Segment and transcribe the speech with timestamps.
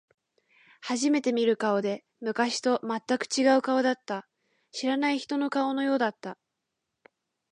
[0.81, 4.27] 初めて見る顔で、昔と全く違う顔だった。
[4.71, 6.39] 知らない人の顔のようだった。